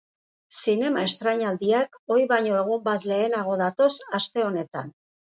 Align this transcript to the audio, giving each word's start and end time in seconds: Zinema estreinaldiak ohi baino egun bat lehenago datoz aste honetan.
Zinema 0.59 1.01
estreinaldiak 1.09 1.99
ohi 2.15 2.25
baino 2.31 2.55
egun 2.61 2.81
bat 2.87 3.05
lehenago 3.11 3.57
datoz 3.61 3.91
aste 4.21 4.47
honetan. 4.47 4.89